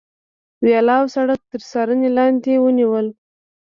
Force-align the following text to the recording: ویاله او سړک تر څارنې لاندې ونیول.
ویاله 0.63 0.95
او 1.01 1.05
سړک 1.15 1.39
تر 1.51 1.61
څارنې 1.69 2.09
لاندې 2.17 2.53
ونیول. 2.63 3.07